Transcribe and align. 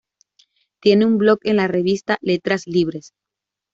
Tiene 0.81 1.05
un 1.05 1.19
blog 1.19 1.37
en 1.43 1.57
la 1.57 1.67
revista 1.67 2.17
"Letras 2.21 2.63
Libres". 2.65 3.13